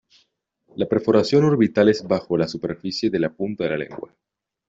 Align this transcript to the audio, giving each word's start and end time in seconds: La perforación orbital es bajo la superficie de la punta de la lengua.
La 0.77 0.87
perforación 0.87 1.43
orbital 1.43 1.87
es 1.89 2.01
bajo 2.01 2.35
la 2.35 2.47
superficie 2.47 3.11
de 3.11 3.19
la 3.19 3.31
punta 3.35 3.65
de 3.65 3.69
la 3.69 3.77
lengua. 3.77 4.15